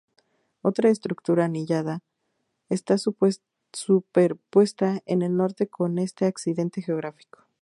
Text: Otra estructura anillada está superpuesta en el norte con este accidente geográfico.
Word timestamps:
Otra 0.63 0.89
estructura 0.89 1.45
anillada 1.45 2.01
está 2.69 2.95
superpuesta 2.97 4.99
en 5.05 5.21
el 5.21 5.37
norte 5.37 5.67
con 5.67 5.99
este 5.99 6.25
accidente 6.25 6.81
geográfico. 6.81 7.45